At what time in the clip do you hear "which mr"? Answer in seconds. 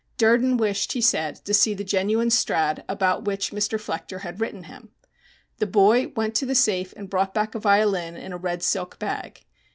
3.25-3.79